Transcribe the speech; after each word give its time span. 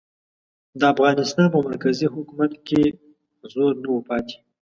د 0.79 0.81
افغانستان 0.93 1.47
په 1.53 1.59
مرکزي 1.67 2.07
حکومت 2.13 2.51
کې 2.67 2.83
زور 3.53 3.73
نه 3.83 3.89
و 3.93 3.99
پاتې. 4.07 4.37